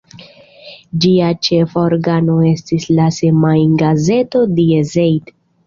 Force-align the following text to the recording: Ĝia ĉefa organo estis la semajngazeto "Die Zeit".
Ĝia 1.05 1.27
ĉefa 1.47 1.83
organo 1.91 2.39
estis 2.53 2.89
la 3.01 3.07
semajngazeto 3.21 4.45
"Die 4.59 4.83
Zeit". 4.97 5.35